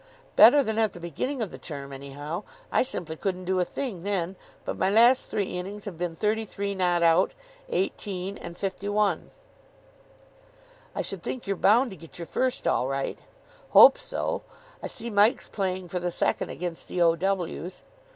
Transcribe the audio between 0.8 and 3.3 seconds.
the beginning of the term, anyhow. I simply